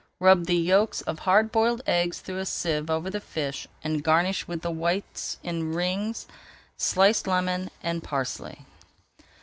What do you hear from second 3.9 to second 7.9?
garnish with the whites in rings, sliced lemon,